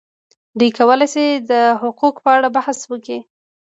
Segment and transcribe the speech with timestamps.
[0.59, 1.51] دوی کولای شي د
[1.81, 3.19] حقوقو په اړه بحث وکړي.